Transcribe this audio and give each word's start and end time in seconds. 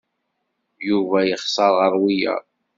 Yuba 0.87 1.17
yexẓer 1.27 1.71
ɣer 1.79 1.93
wiyaḍ. 2.01 2.45